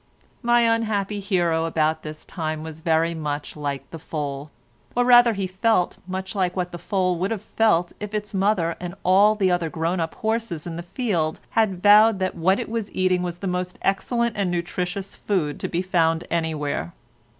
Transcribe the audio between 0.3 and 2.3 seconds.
My unhappy hero about this